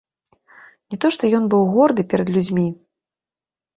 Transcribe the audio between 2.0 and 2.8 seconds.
перад людзьмі.